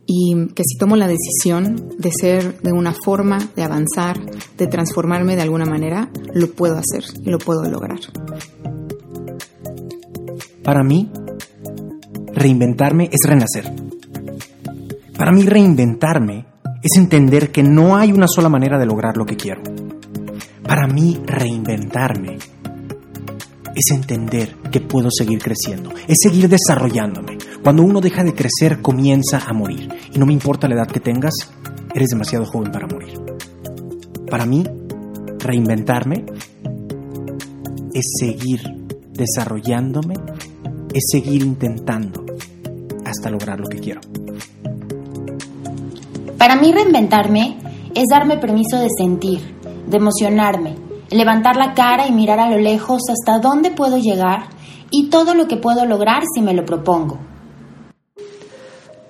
y 0.06 0.49
que 0.54 0.62
si 0.64 0.76
tomo 0.78 0.97
la 0.97 1.09
decisión 1.09 1.90
de 1.99 2.11
ser 2.11 2.61
de 2.61 2.73
una 2.73 2.94
forma, 2.94 3.38
de 3.56 3.62
avanzar, 3.62 4.18
de 4.56 4.66
transformarme 4.66 5.37
de 5.37 5.42
alguna 5.42 5.66
manera, 5.66 6.11
lo 6.33 6.50
puedo 6.52 6.76
hacer 6.76 7.04
y 7.23 7.30
lo 7.30 7.38
puedo 7.38 7.64
lograr. 7.71 8.00
Para 10.64 10.83
mí, 10.83 11.11
reinventarme 12.33 13.11
es 13.12 13.21
renacer. 13.28 13.71
Para 15.16 15.30
mí, 15.30 15.42
reinventarme 15.42 16.47
es 16.83 16.97
entender 16.97 17.52
que 17.52 17.62
no 17.62 17.97
hay 17.97 18.12
una 18.12 18.26
sola 18.26 18.49
manera 18.49 18.78
de 18.78 18.87
lograr 18.87 19.18
lo 19.18 19.26
que 19.26 19.37
quiero. 19.37 19.62
Para 20.62 20.87
mí, 20.87 21.21
reinventarme 21.26 22.38
es 23.75 23.90
entender 23.90 24.56
que 24.73 24.80
puedo 24.80 25.09
seguir 25.11 25.40
creciendo, 25.40 25.90
es 26.09 26.16
seguir 26.23 26.49
desarrollándome. 26.49 27.37
Cuando 27.62 27.83
uno 27.83 28.00
deja 28.00 28.25
de 28.25 28.35
crecer, 28.35 28.80
comienza 28.80 29.42
a 29.47 29.52
morir. 29.52 29.88
Y 30.14 30.18
no 30.18 30.25
me 30.25 30.33
importa 30.33 30.66
la 30.66 30.76
edad 30.76 30.87
que 30.87 31.00
tengas, 31.00 31.35
eres 31.94 32.09
demasiado 32.09 32.47
joven 32.47 32.73
para 32.73 32.87
morir. 32.87 33.21
Para 34.30 34.47
mí, 34.47 34.64
reinventarme 35.38 36.25
es 37.92 38.04
seguir 38.18 38.62
desarrollándome, 39.14 40.14
es 40.94 41.06
seguir 41.10 41.42
intentando 41.42 42.24
hasta 43.04 43.28
lograr 43.28 43.58
lo 43.58 43.66
que 43.66 43.80
quiero. 43.80 44.00
Para 46.38 46.56
mí 46.56 46.72
reinventarme 46.72 47.58
es 47.94 48.04
darme 48.10 48.38
permiso 48.38 48.78
de 48.78 48.88
sentir, 48.96 49.40
de 49.86 49.96
emocionarme, 49.96 50.76
levantar 51.10 51.56
la 51.56 51.74
cara 51.74 52.06
y 52.06 52.12
mirar 52.12 52.38
a 52.38 52.48
lo 52.48 52.58
lejos 52.58 53.02
hasta 53.10 53.40
dónde 53.40 53.72
puedo 53.72 53.98
llegar 53.98 54.46
y 54.90 55.10
todo 55.10 55.34
lo 55.34 55.48
que 55.48 55.56
puedo 55.56 55.84
lograr 55.84 56.22
si 56.32 56.40
me 56.40 56.54
lo 56.54 56.64
propongo. 56.64 57.18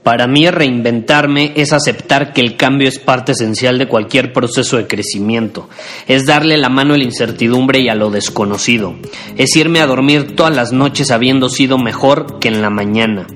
Para 0.05 0.27
mí 0.27 0.51
reinventarme 0.51 1.53
es 1.57 1.73
aceptar 1.73 2.35
que 2.35 2.43
el 2.43 2.59
cambio 2.59 2.89
es 2.89 2.99
parte 2.99 3.33
esencial 3.33 3.79
de 3.79 3.89
cualquier 3.89 4.35
proceso 4.35 4.77
de 4.77 4.87
crecimiento, 4.87 5.71
es 6.07 6.27
darle 6.27 6.59
la 6.59 6.69
mano 6.69 6.93
a 6.93 6.99
la 6.99 7.05
incertidumbre 7.05 7.81
y 7.81 7.89
a 7.89 7.95
lo 7.95 8.11
desconocido, 8.11 8.97
es 9.39 9.57
irme 9.57 9.81
a 9.81 9.87
dormir 9.87 10.37
todas 10.37 10.55
las 10.55 10.73
noches 10.73 11.11
habiendo 11.11 11.49
sido 11.49 11.79
mejor 11.79 12.39
que 12.39 12.49
en 12.49 12.61
la 12.61 12.69
mañana, 12.69 13.27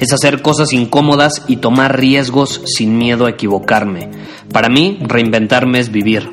es 0.00 0.12
hacer 0.12 0.42
cosas 0.42 0.72
incómodas 0.72 1.44
y 1.46 1.58
tomar 1.58 1.96
riesgos 1.96 2.60
sin 2.64 2.98
miedo 2.98 3.26
a 3.26 3.30
equivocarme. 3.30 4.10
Para 4.52 4.68
mí 4.68 4.98
reinventarme 5.02 5.78
es 5.78 5.92
vivir. 5.92 6.28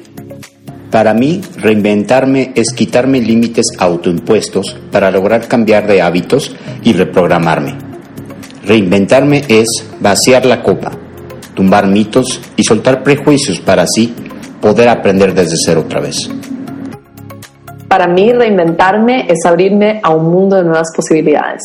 Para 0.90 1.14
mí, 1.14 1.42
reinventarme 1.58 2.52
es 2.56 2.74
quitarme 2.74 3.22
límites 3.22 3.66
autoimpuestos 3.78 4.76
para 4.92 5.12
lograr 5.12 5.48
cambiar 5.48 5.86
de 5.86 6.02
hábitos 6.02 6.56
y 6.84 6.94
reprogramarme. 6.94 7.93
Reinventarme 8.66 9.44
es 9.50 9.68
vaciar 10.00 10.46
la 10.46 10.64
copa, 10.64 10.92
tumbar 11.54 11.88
mitos 11.88 12.40
y 12.56 12.64
soltar 12.64 13.04
prejuicios 13.04 13.60
para 13.60 13.84
así 13.84 14.14
poder 14.62 14.88
aprender 14.88 15.34
desde 15.34 15.58
cero 15.58 15.82
otra 15.86 16.00
vez. 16.00 16.30
Para 17.90 18.08
mí, 18.08 18.32
reinventarme 18.32 19.28
es 19.30 19.46
abrirme 19.46 20.00
a 20.02 20.12
un 20.16 20.32
mundo 20.32 20.56
de 20.56 20.64
nuevas 20.64 20.88
posibilidades. 20.96 21.62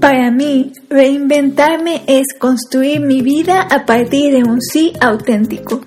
Para 0.00 0.30
mí, 0.30 0.72
reinventarme 0.88 2.02
es 2.06 2.34
construir 2.38 3.00
mi 3.00 3.22
vida 3.22 3.62
a 3.62 3.86
partir 3.86 4.32
de 4.32 4.42
un 4.42 4.60
sí 4.60 4.92
auténtico. 5.00 5.80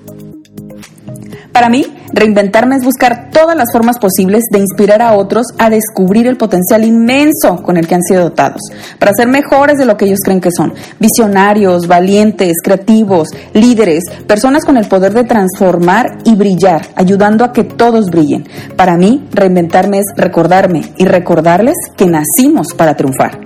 Para 1.51 1.69
mí, 1.69 1.85
reinventarme 2.13 2.75
es 2.75 2.85
buscar 2.85 3.29
todas 3.31 3.57
las 3.57 3.71
formas 3.71 3.97
posibles 3.97 4.43
de 4.51 4.59
inspirar 4.59 5.01
a 5.01 5.13
otros 5.13 5.47
a 5.57 5.69
descubrir 5.69 6.27
el 6.27 6.37
potencial 6.37 6.83
inmenso 6.83 7.61
con 7.63 7.77
el 7.77 7.87
que 7.87 7.95
han 7.95 8.03
sido 8.03 8.23
dotados, 8.23 8.61
para 8.99 9.13
ser 9.13 9.27
mejores 9.27 9.77
de 9.77 9.85
lo 9.85 9.97
que 9.97 10.05
ellos 10.05 10.19
creen 10.23 10.39
que 10.39 10.51
son, 10.55 10.73
visionarios, 10.99 11.87
valientes, 11.87 12.57
creativos, 12.63 13.29
líderes, 13.53 14.03
personas 14.27 14.63
con 14.63 14.77
el 14.77 14.87
poder 14.87 15.13
de 15.13 15.23
transformar 15.23 16.19
y 16.23 16.35
brillar, 16.35 16.87
ayudando 16.95 17.43
a 17.43 17.51
que 17.51 17.63
todos 17.63 18.05
brillen. 18.09 18.47
Para 18.75 18.97
mí, 18.97 19.25
reinventarme 19.31 19.99
es 19.99 20.05
recordarme 20.15 20.81
y 20.97 21.05
recordarles 21.05 21.75
que 21.97 22.05
nacimos 22.05 22.73
para 22.75 22.95
triunfar. 22.95 23.39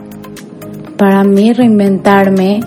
Para 0.97 1.23
mí, 1.23 1.53
reinventarme 1.53 2.59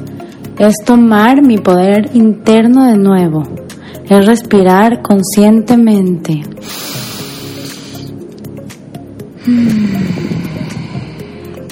es 0.59 0.75
tomar 0.85 1.43
mi 1.43 1.59
poder 1.59 2.11
interno 2.15 2.87
de 2.87 2.97
nuevo 2.97 3.60
es 4.11 4.27
respirar 4.27 5.03
conscientemente. 5.03 6.43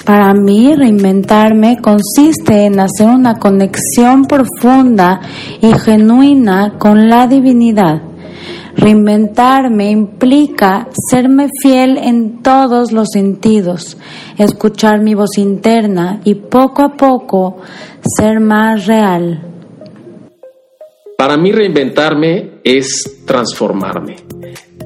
Para 0.05 0.33
mí, 0.33 0.73
reinventarme 0.73 1.79
consiste 1.81 2.65
en 2.65 2.79
hacer 2.79 3.07
una 3.07 3.35
conexión 3.35 4.25
profunda 4.25 5.19
y 5.61 5.71
genuina 5.73 6.79
con 6.79 7.09
la 7.09 7.27
divinidad. 7.27 8.01
Reinventarme 8.75 9.91
implica 9.91 10.87
serme 11.11 11.49
fiel 11.61 11.97
en 11.97 12.41
todos 12.41 12.93
los 12.93 13.09
sentidos, 13.11 13.97
escuchar 14.37 15.01
mi 15.01 15.13
voz 15.13 15.37
interna 15.37 16.21
y 16.23 16.35
poco 16.35 16.83
a 16.83 16.95
poco 16.95 17.57
ser 18.01 18.39
más 18.39 18.85
real. 18.85 19.58
Para 21.19 21.35
mí 21.35 21.51
reinventarme 21.51 22.61
es 22.63 23.23
transformarme, 23.25 24.15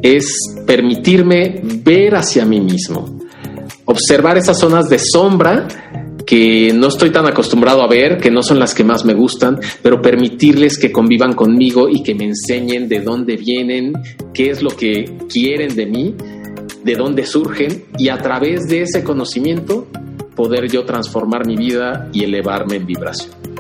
es 0.02 0.36
permitirme 0.66 1.62
ver 1.62 2.16
hacia 2.16 2.44
mí 2.44 2.60
mismo, 2.60 3.20
observar 3.86 4.40
esas 4.40 4.58
zonas 4.58 4.90
de 4.90 4.98
sombra 4.98 5.68
que 6.26 6.74
no 6.74 6.88
estoy 6.88 7.12
tan 7.12 7.28
acostumbrado 7.28 7.84
a 7.84 7.88
ver, 7.88 8.18
que 8.18 8.32
no 8.32 8.42
son 8.42 8.58
las 8.58 8.74
que 8.74 8.84
más 8.84 9.06
me 9.06 9.14
gustan, 9.14 9.60
pero 9.84 10.02
permitirles 10.02 10.80
que 10.80 10.92
convivan 10.92 11.34
conmigo 11.34 11.88
y 11.88 12.02
que 12.02 12.16
me 12.16 12.26
enseñen 12.26 12.90
de 12.90 13.02
dónde 13.02 13.38
vienen, 13.38 13.94
qué 14.34 14.50
es 14.50 14.64
lo 14.64 14.72
que 14.72 15.16
quieren 15.32 15.76
de 15.76 15.86
mí, 15.86 16.16
de 16.84 16.96
dónde 16.96 17.28
surgen 17.28 17.86
y 18.00 18.10
a 18.10 18.18
través 18.18 18.62
de 18.62 18.82
ese 18.82 19.04
conocimiento 19.04 19.86
poder 20.36 20.68
yo 20.68 20.84
transformar 20.84 21.46
mi 21.46 21.58
vida 21.58 22.10
y 22.12 22.24
elevarme 22.24 22.78
en 22.78 22.88
vibración. 22.88 23.53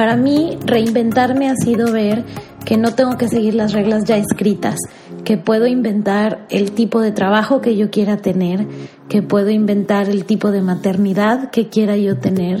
Para 0.00 0.16
mí, 0.16 0.56
reinventarme 0.64 1.50
ha 1.50 1.54
sido 1.56 1.92
ver 1.92 2.24
que 2.64 2.78
no 2.78 2.94
tengo 2.94 3.18
que 3.18 3.28
seguir 3.28 3.52
las 3.52 3.74
reglas 3.74 4.04
ya 4.06 4.16
escritas, 4.16 4.78
que 5.26 5.36
puedo 5.36 5.66
inventar 5.66 6.46
el 6.48 6.72
tipo 6.72 7.02
de 7.02 7.12
trabajo 7.12 7.60
que 7.60 7.76
yo 7.76 7.90
quiera 7.90 8.16
tener, 8.16 8.66
que 9.10 9.22
puedo 9.22 9.50
inventar 9.50 10.08
el 10.08 10.24
tipo 10.24 10.52
de 10.52 10.62
maternidad 10.62 11.50
que 11.50 11.68
quiera 11.68 11.96
yo 11.96 12.18
tener, 12.18 12.60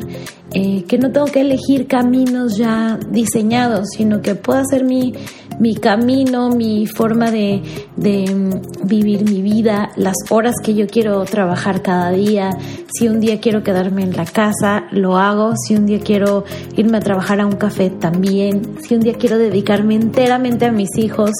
eh, 0.52 0.82
que 0.82 0.98
no 0.98 1.12
tengo 1.12 1.26
que 1.26 1.42
elegir 1.42 1.86
caminos 1.86 2.58
ya 2.58 2.98
diseñados, 3.08 3.90
sino 3.96 4.20
que 4.20 4.34
puedo 4.34 4.58
hacer 4.58 4.84
mi, 4.84 5.14
mi 5.60 5.76
camino, 5.76 6.48
mi 6.50 6.88
forma 6.88 7.30
de, 7.30 7.62
de, 7.96 8.34
mm, 8.34 8.88
vivir 8.88 9.30
mi 9.30 9.42
vida, 9.42 9.90
las 9.94 10.16
horas 10.30 10.56
que 10.60 10.74
yo 10.74 10.88
quiero 10.88 11.22
trabajar 11.24 11.82
cada 11.82 12.10
día. 12.10 12.50
Si 12.92 13.06
un 13.06 13.20
día 13.20 13.40
quiero 13.40 13.62
quedarme 13.62 14.02
en 14.02 14.16
la 14.16 14.24
casa, 14.24 14.86
lo 14.90 15.18
hago. 15.18 15.52
Si 15.56 15.76
un 15.76 15.86
día 15.86 16.00
quiero 16.00 16.44
irme 16.76 16.98
a 16.98 17.00
trabajar 17.00 17.40
a 17.40 17.46
un 17.46 17.52
café, 17.52 17.90
también. 17.90 18.76
Si 18.80 18.96
un 18.96 19.00
día 19.02 19.14
quiero 19.14 19.38
dedicarme 19.38 19.94
enteramente 19.94 20.66
a 20.66 20.72
mis 20.72 20.98
hijos, 20.98 21.30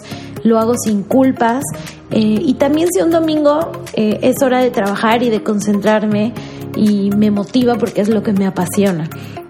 lo 0.43 0.59
hago 0.59 0.75
sin 0.77 1.03
culpas. 1.03 1.65
Eh, 2.11 2.41
y 2.45 2.55
también 2.55 2.89
si 2.93 3.01
un 3.01 3.11
domingo 3.11 3.73
eh, 3.95 4.19
es 4.23 4.43
hora 4.43 4.61
de 4.61 4.71
trabajar 4.71 5.23
y 5.23 5.31
de 5.31 5.43
concentrarme 5.43 6.33
y 6.77 7.11
me 7.11 7.31
motiva 7.31 7.77
porque 7.77 8.01
es 8.01 8.09
lo 8.09 8.23
que 8.23 8.33
me 8.33 8.47
apasiona. 8.47 9.09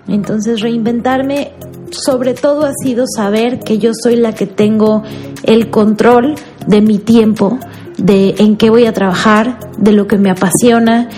Entonces 0.09 0.61
reinventarme 0.61 1.53
sobre 1.91 2.35
todo 2.35 2.67
ha 2.67 2.73
sido 2.85 3.05
saber 3.07 3.61
que 3.61 3.79
yo 3.79 3.93
soy 3.95 4.17
la 4.17 4.35
que 4.35 4.47
tengo 4.47 5.03
el 5.43 5.71
control 5.71 6.35
de 6.67 6.81
mi 6.81 6.99
tiempo 6.99 7.59
de 7.99 8.35
en 8.39 8.57
qué 8.57 8.71
voy 8.71 8.87
a 8.87 8.93
trabajar, 8.93 9.59
de 9.79 9.93
lo 9.93 10.07
que 10.07 10.19
me 10.19 10.31
apasiona 10.31 11.09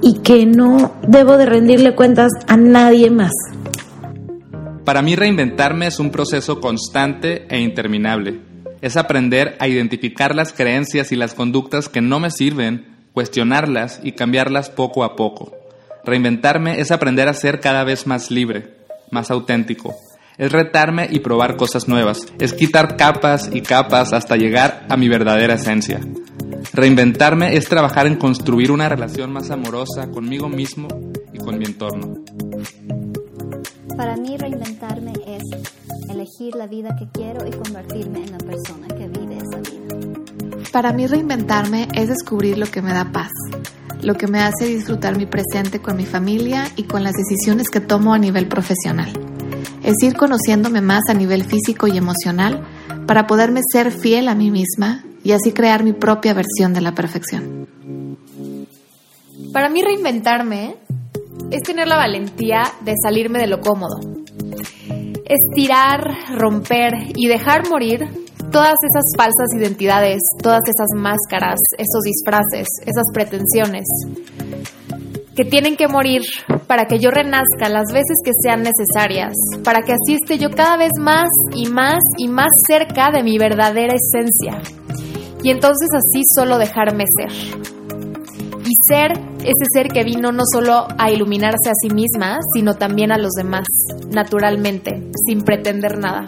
y 0.00 0.18
que 0.18 0.46
no 0.46 0.92
debo 1.06 1.36
de 1.36 1.46
rendirle 1.46 1.94
cuentas 1.94 2.32
a 2.48 2.56
nadie 2.56 3.10
más. 3.10 3.32
Para 4.84 5.02
mí 5.02 5.14
reinventarme 5.14 5.86
es 5.86 6.00
un 6.00 6.10
proceso 6.10 6.60
constante 6.60 7.46
e 7.48 7.60
interminable. 7.60 8.51
Es 8.82 8.96
aprender 8.96 9.56
a 9.60 9.68
identificar 9.68 10.34
las 10.34 10.52
creencias 10.52 11.12
y 11.12 11.16
las 11.16 11.34
conductas 11.34 11.88
que 11.88 12.00
no 12.00 12.18
me 12.18 12.32
sirven, 12.32 12.84
cuestionarlas 13.12 14.00
y 14.02 14.12
cambiarlas 14.12 14.70
poco 14.70 15.04
a 15.04 15.14
poco. 15.14 15.52
Reinventarme 16.04 16.80
es 16.80 16.90
aprender 16.90 17.28
a 17.28 17.34
ser 17.34 17.60
cada 17.60 17.84
vez 17.84 18.08
más 18.08 18.32
libre, 18.32 18.74
más 19.12 19.30
auténtico. 19.30 19.94
Es 20.36 20.50
retarme 20.50 21.06
y 21.08 21.20
probar 21.20 21.56
cosas 21.56 21.86
nuevas. 21.86 22.26
Es 22.40 22.54
quitar 22.54 22.96
capas 22.96 23.48
y 23.52 23.60
capas 23.60 24.12
hasta 24.12 24.36
llegar 24.36 24.84
a 24.88 24.96
mi 24.96 25.08
verdadera 25.08 25.54
esencia. 25.54 26.00
Reinventarme 26.72 27.56
es 27.56 27.68
trabajar 27.68 28.08
en 28.08 28.16
construir 28.16 28.72
una 28.72 28.88
relación 28.88 29.32
más 29.32 29.50
amorosa 29.50 30.10
conmigo 30.10 30.48
mismo 30.48 30.88
y 31.32 31.38
con 31.38 31.56
mi 31.56 31.66
entorno. 31.66 32.16
Para 33.96 34.16
mí 34.16 34.36
reinventarme 34.36 35.12
es 35.24 35.42
elegir 36.12 36.54
la 36.54 36.66
vida 36.66 36.94
que 36.96 37.08
quiero 37.12 37.46
y 37.46 37.50
convertirme 37.50 38.24
en 38.24 38.32
la 38.32 38.38
persona 38.38 38.86
que 38.88 39.08
vive 39.08 39.38
esa 39.38 39.58
vida. 39.58 40.62
Para 40.72 40.92
mí 40.92 41.06
reinventarme 41.06 41.88
es 41.94 42.08
descubrir 42.08 42.58
lo 42.58 42.66
que 42.66 42.82
me 42.82 42.92
da 42.92 43.10
paz, 43.12 43.30
lo 44.00 44.14
que 44.14 44.26
me 44.26 44.40
hace 44.40 44.66
disfrutar 44.66 45.16
mi 45.16 45.26
presente 45.26 45.80
con 45.80 45.96
mi 45.96 46.06
familia 46.06 46.64
y 46.76 46.84
con 46.84 47.02
las 47.02 47.14
decisiones 47.14 47.68
que 47.68 47.80
tomo 47.80 48.14
a 48.14 48.18
nivel 48.18 48.48
profesional. 48.48 49.12
Es 49.82 50.02
ir 50.02 50.16
conociéndome 50.16 50.80
más 50.80 51.02
a 51.08 51.14
nivel 51.14 51.44
físico 51.44 51.88
y 51.88 51.96
emocional 51.96 52.62
para 53.06 53.26
poderme 53.26 53.60
ser 53.70 53.90
fiel 53.90 54.28
a 54.28 54.34
mí 54.34 54.50
misma 54.50 55.04
y 55.24 55.32
así 55.32 55.52
crear 55.52 55.84
mi 55.84 55.92
propia 55.92 56.34
versión 56.34 56.72
de 56.72 56.80
la 56.80 56.94
perfección. 56.94 57.66
Para 59.52 59.68
mí 59.68 59.82
reinventarme 59.82 60.76
es 61.50 61.62
tener 61.62 61.86
la 61.86 61.96
valentía 61.96 62.62
de 62.84 62.94
salirme 63.02 63.38
de 63.38 63.46
lo 63.46 63.60
cómodo. 63.60 64.00
Estirar, 65.24 66.10
romper 66.36 66.92
y 67.16 67.28
dejar 67.28 67.68
morir 67.68 68.08
todas 68.50 68.74
esas 68.84 69.04
falsas 69.16 69.54
identidades, 69.56 70.20
todas 70.42 70.62
esas 70.66 70.88
máscaras, 70.94 71.58
esos 71.78 72.02
disfraces, 72.04 72.68
esas 72.84 73.04
pretensiones 73.12 73.86
que 75.34 75.44
tienen 75.44 75.76
que 75.76 75.88
morir 75.88 76.22
para 76.66 76.84
que 76.86 76.98
yo 76.98 77.10
renazca 77.10 77.68
las 77.68 77.90
veces 77.92 78.18
que 78.22 78.32
sean 78.42 78.62
necesarias, 78.62 79.32
para 79.64 79.80
que 79.80 79.92
así 79.92 80.14
esté 80.20 80.38
yo 80.38 80.50
cada 80.50 80.76
vez 80.76 80.90
más 80.98 81.28
y 81.54 81.68
más 81.68 82.00
y 82.18 82.28
más 82.28 82.50
cerca 82.66 83.10
de 83.10 83.22
mi 83.22 83.38
verdadera 83.38 83.94
esencia. 83.94 84.60
Y 85.42 85.50
entonces 85.50 85.88
así 85.94 86.22
solo 86.36 86.58
dejarme 86.58 87.04
ser 87.18 87.71
y 88.64 88.70
ser 88.86 89.12
ese 89.40 89.66
ser 89.72 89.88
que 89.88 90.04
vino 90.04 90.32
no 90.32 90.42
solo 90.50 90.86
a 90.98 91.10
iluminarse 91.10 91.68
a 91.68 91.74
sí 91.80 91.92
misma, 91.92 92.38
sino 92.54 92.74
también 92.74 93.12
a 93.12 93.18
los 93.18 93.32
demás, 93.32 93.66
naturalmente, 94.10 95.10
sin 95.26 95.42
pretender 95.42 95.98
nada. 95.98 96.24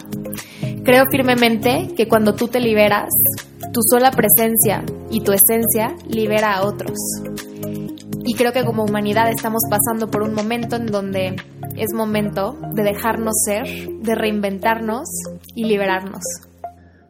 Creo 0.83 1.05
firmemente 1.09 1.93
que 1.95 2.07
cuando 2.07 2.35
tú 2.35 2.47
te 2.47 2.59
liberas, 2.59 3.09
tu 3.73 3.81
sola 3.89 4.11
presencia 4.11 4.83
y 5.09 5.21
tu 5.21 5.31
esencia 5.31 5.95
libera 6.07 6.55
a 6.55 6.65
otros. 6.65 6.97
Y 8.23 8.33
creo 8.33 8.53
que 8.53 8.65
como 8.65 8.83
humanidad 8.83 9.29
estamos 9.29 9.61
pasando 9.69 10.09
por 10.09 10.23
un 10.23 10.33
momento 10.33 10.75
en 10.75 10.87
donde 10.87 11.35
es 11.75 11.93
momento 11.93 12.57
de 12.73 12.83
dejarnos 12.83 13.33
ser, 13.45 13.67
de 13.67 14.15
reinventarnos 14.15 15.07
y 15.55 15.65
liberarnos. 15.65 16.23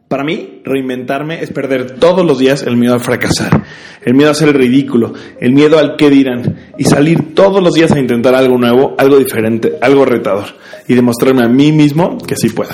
Para 0.08 0.22
mí, 0.22 0.60
reinventarme 0.64 1.42
es 1.42 1.50
perder 1.50 1.98
todos 1.98 2.24
los 2.24 2.38
días 2.38 2.62
el 2.62 2.76
miedo 2.76 2.94
a 2.94 3.00
fracasar, 3.00 3.64
el 4.04 4.14
miedo 4.14 4.28
a 4.28 4.32
hacer 4.32 4.48
el 4.48 4.54
ridículo, 4.54 5.12
el 5.40 5.52
miedo 5.52 5.80
al 5.80 5.96
qué 5.96 6.10
dirán 6.10 6.56
y 6.78 6.84
salir 6.84 7.34
todos 7.34 7.60
los 7.60 7.74
días 7.74 7.90
a 7.90 7.98
intentar 7.98 8.36
algo 8.36 8.56
nuevo, 8.56 8.94
algo 8.98 9.18
diferente, 9.18 9.72
algo 9.80 10.04
retador 10.04 10.46
y 10.86 10.94
demostrarme 10.94 11.44
a 11.44 11.48
mí 11.48 11.72
mismo 11.72 12.18
que 12.18 12.36
sí 12.36 12.50
puedo. 12.50 12.70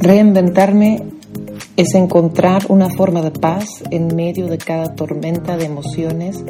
Reinventarme 0.00 1.04
es 1.76 1.94
encontrar 1.94 2.64
una 2.68 2.88
forma 2.88 3.22
de 3.22 3.30
paz 3.30 3.84
en 3.92 4.08
medio 4.16 4.48
de 4.48 4.58
cada 4.58 4.96
tormenta 4.96 5.56
de 5.56 5.66
emociones 5.66 6.44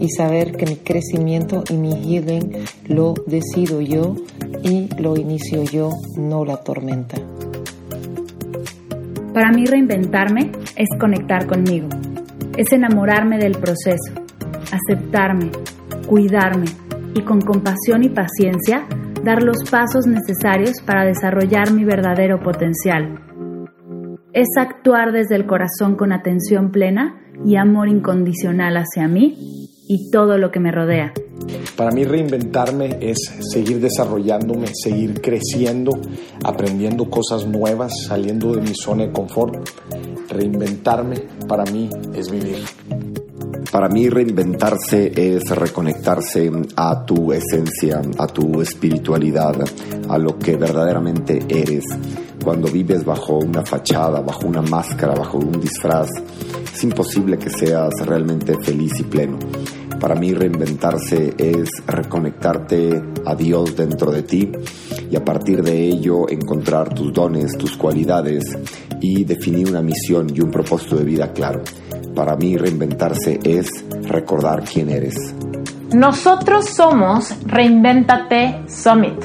y 0.00 0.10
saber 0.10 0.52
que 0.52 0.66
mi 0.66 0.76
crecimiento 0.76 1.64
y 1.70 1.74
mi 1.74 1.92
healing 1.94 2.52
lo 2.88 3.14
decido 3.26 3.80
yo 3.80 4.16
y 4.62 4.90
lo 5.00 5.16
inicio 5.16 5.62
yo, 5.62 5.88
no 6.18 6.44
la 6.44 6.58
tormenta. 6.58 7.16
Para 9.34 9.50
mí 9.50 9.66
reinventarme 9.66 10.52
es 10.76 10.88
conectar 11.00 11.48
conmigo, 11.48 11.88
es 12.56 12.72
enamorarme 12.72 13.36
del 13.36 13.58
proceso, 13.58 14.14
aceptarme, 14.72 15.50
cuidarme 16.06 16.66
y 17.16 17.22
con 17.22 17.40
compasión 17.40 18.04
y 18.04 18.10
paciencia 18.10 18.86
dar 19.24 19.42
los 19.42 19.68
pasos 19.68 20.06
necesarios 20.06 20.80
para 20.86 21.04
desarrollar 21.04 21.72
mi 21.72 21.84
verdadero 21.84 22.38
potencial. 22.38 23.18
Es 24.32 24.46
actuar 24.56 25.10
desde 25.10 25.34
el 25.34 25.46
corazón 25.46 25.96
con 25.96 26.12
atención 26.12 26.70
plena 26.70 27.23
y 27.44 27.56
amor 27.56 27.88
incondicional 27.88 28.76
hacia 28.76 29.08
mí 29.08 29.68
y 29.86 30.10
todo 30.10 30.38
lo 30.38 30.50
que 30.50 30.60
me 30.60 30.72
rodea. 30.72 31.12
Para 31.76 31.90
mí 31.90 32.04
reinventarme 32.04 32.98
es 33.00 33.18
seguir 33.52 33.80
desarrollándome, 33.80 34.68
seguir 34.72 35.20
creciendo, 35.20 35.92
aprendiendo 36.42 37.10
cosas 37.10 37.46
nuevas, 37.46 37.92
saliendo 38.06 38.54
de 38.54 38.62
mi 38.62 38.74
zona 38.74 39.06
de 39.06 39.12
confort. 39.12 39.68
Reinventarme 40.28 41.16
para 41.48 41.64
mí 41.64 41.90
es 42.14 42.30
vivir. 42.30 42.58
Para 43.74 43.88
mí 43.88 44.08
reinventarse 44.08 45.10
es 45.16 45.50
reconectarse 45.50 46.48
a 46.76 47.04
tu 47.04 47.32
esencia, 47.32 48.00
a 48.18 48.26
tu 48.28 48.60
espiritualidad, 48.62 49.56
a 50.08 50.16
lo 50.16 50.38
que 50.38 50.56
verdaderamente 50.56 51.40
eres. 51.48 51.84
Cuando 52.44 52.70
vives 52.70 53.04
bajo 53.04 53.38
una 53.38 53.64
fachada, 53.64 54.20
bajo 54.20 54.46
una 54.46 54.62
máscara, 54.62 55.14
bajo 55.14 55.38
un 55.38 55.60
disfraz, 55.60 56.08
es 56.74 56.82
imposible 56.82 57.38
que 57.38 57.50
seas 57.50 57.92
realmente 58.04 58.54
feliz 58.60 58.98
y 58.98 59.04
pleno. 59.04 59.38
Para 60.00 60.16
mí 60.16 60.34
reinventarse 60.34 61.32
es 61.38 61.68
reconectarte 61.86 63.00
a 63.24 63.34
Dios 63.36 63.76
dentro 63.76 64.10
de 64.10 64.22
ti 64.24 64.50
y 65.08 65.14
a 65.14 65.24
partir 65.24 65.62
de 65.62 65.86
ello 65.86 66.28
encontrar 66.28 66.92
tus 66.92 67.12
dones, 67.12 67.56
tus 67.56 67.76
cualidades 67.76 68.42
y 69.00 69.24
definir 69.24 69.68
una 69.68 69.82
misión 69.82 70.26
y 70.34 70.40
un 70.40 70.50
propósito 70.50 70.96
de 70.96 71.04
vida 71.04 71.32
claro. 71.32 71.62
Para 72.14 72.34
mí 72.36 72.56
reinventarse 72.56 73.38
es 73.44 73.68
recordar 74.02 74.64
quién 74.64 74.90
eres. 74.90 75.14
Nosotros 75.94 76.68
somos 76.70 77.32
Reinventate 77.46 78.62
Summit, 78.66 79.22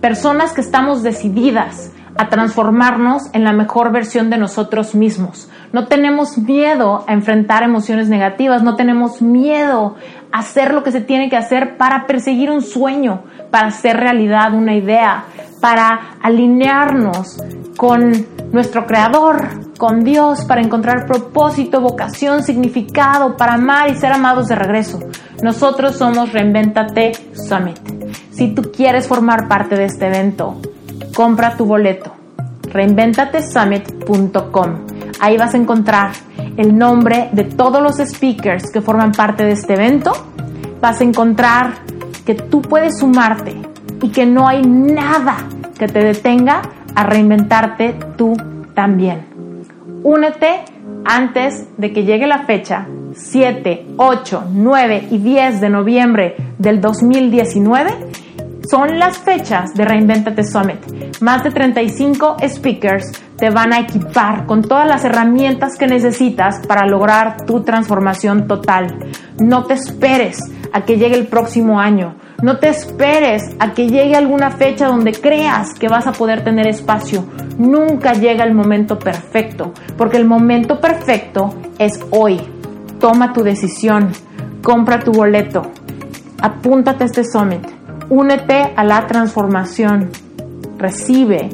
personas 0.00 0.52
que 0.52 0.62
estamos 0.62 1.04
decididas 1.04 1.92
a 2.18 2.28
transformarnos 2.28 3.30
en 3.32 3.44
la 3.44 3.52
mejor 3.52 3.92
versión 3.92 4.28
de 4.28 4.38
nosotros 4.38 4.94
mismos. 4.96 5.48
No 5.72 5.86
tenemos 5.86 6.36
miedo 6.36 7.04
a 7.06 7.12
enfrentar 7.12 7.62
emociones 7.62 8.08
negativas, 8.08 8.62
no 8.62 8.74
tenemos 8.74 9.22
miedo 9.22 9.94
a 10.32 10.40
hacer 10.40 10.74
lo 10.74 10.82
que 10.82 10.90
se 10.90 11.00
tiene 11.00 11.30
que 11.30 11.36
hacer 11.36 11.76
para 11.76 12.06
perseguir 12.06 12.50
un 12.50 12.62
sueño, 12.62 13.22
para 13.52 13.68
hacer 13.68 13.96
realidad 13.96 14.52
una 14.52 14.74
idea, 14.74 15.24
para 15.60 16.16
alinearnos 16.20 17.40
con 17.76 18.12
nuestro 18.52 18.84
creador, 18.86 19.76
con 19.78 20.02
Dios, 20.02 20.44
para 20.44 20.60
encontrar 20.60 21.06
propósito, 21.06 21.80
vocación, 21.80 22.42
significado, 22.42 23.36
para 23.36 23.54
amar 23.54 23.90
y 23.90 23.94
ser 23.94 24.12
amados 24.12 24.48
de 24.48 24.56
regreso. 24.56 24.98
Nosotros 25.40 25.96
somos 25.96 26.32
Reinventate 26.32 27.12
Summit. 27.32 27.78
Si 28.32 28.54
tú 28.54 28.72
quieres 28.72 29.06
formar 29.06 29.46
parte 29.46 29.76
de 29.76 29.84
este 29.84 30.08
evento, 30.08 30.60
compra 31.14 31.56
tu 31.56 31.64
boleto. 31.64 32.12
reinventatesummit.com. 32.72 34.68
Ahí 35.20 35.36
vas 35.36 35.54
a 35.54 35.56
encontrar 35.56 36.12
el 36.56 36.76
nombre 36.76 37.28
de 37.32 37.44
todos 37.44 37.82
los 37.82 37.96
speakers 37.96 38.70
que 38.72 38.80
forman 38.80 39.12
parte 39.12 39.44
de 39.44 39.52
este 39.52 39.74
evento. 39.74 40.12
Vas 40.80 41.00
a 41.00 41.04
encontrar 41.04 41.74
que 42.26 42.34
tú 42.34 42.62
puedes 42.62 42.98
sumarte 42.98 43.54
y 44.02 44.10
que 44.10 44.26
no 44.26 44.46
hay 44.46 44.62
nada 44.62 45.36
que 45.78 45.88
te 45.88 46.00
detenga 46.00 46.62
a 46.94 47.04
reinventarte 47.04 47.96
tú 48.16 48.36
también. 48.74 49.26
Únete 50.02 50.64
antes 51.04 51.66
de 51.76 51.92
que 51.92 52.04
llegue 52.04 52.26
la 52.26 52.44
fecha 52.44 52.86
7, 53.12 53.86
8, 53.96 54.44
9 54.52 55.08
y 55.10 55.18
10 55.18 55.60
de 55.60 55.70
noviembre 55.70 56.36
del 56.58 56.80
2019 56.80 57.90
son 58.70 58.98
las 58.98 59.18
fechas 59.18 59.72
de 59.74 59.84
Reinventate 59.84 60.44
Summit. 60.44 61.20
Más 61.20 61.42
de 61.42 61.50
35 61.50 62.36
speakers 62.48 63.10
te 63.36 63.50
van 63.50 63.72
a 63.72 63.80
equipar 63.80 64.46
con 64.46 64.62
todas 64.62 64.86
las 64.86 65.04
herramientas 65.04 65.76
que 65.78 65.86
necesitas 65.86 66.66
para 66.66 66.86
lograr 66.86 67.46
tu 67.46 67.62
transformación 67.62 68.46
total. 68.46 68.98
No 69.38 69.64
te 69.64 69.74
esperes 69.74 70.40
a 70.72 70.82
que 70.82 70.98
llegue 70.98 71.16
el 71.16 71.28
próximo 71.28 71.80
año. 71.80 72.16
No 72.42 72.58
te 72.58 72.68
esperes 72.68 73.42
a 73.58 73.72
que 73.72 73.88
llegue 73.88 74.16
alguna 74.16 74.50
fecha 74.50 74.86
donde 74.86 75.12
creas 75.12 75.72
que 75.74 75.88
vas 75.88 76.06
a 76.06 76.12
poder 76.12 76.44
tener 76.44 76.66
espacio. 76.66 77.24
Nunca 77.56 78.12
llega 78.12 78.44
el 78.44 78.54
momento 78.54 78.98
perfecto, 78.98 79.72
porque 79.96 80.18
el 80.18 80.26
momento 80.26 80.78
perfecto 80.78 81.54
es 81.78 81.98
hoy. 82.10 82.40
Toma 83.00 83.32
tu 83.32 83.42
decisión, 83.42 84.10
compra 84.62 84.98
tu 84.98 85.12
boleto, 85.12 85.62
apúntate 86.40 87.04
a 87.04 87.06
este 87.06 87.24
summit, 87.24 87.77
únete 88.10 88.72
a 88.76 88.84
la 88.84 89.06
transformación, 89.06 90.10
recibe 90.78 91.50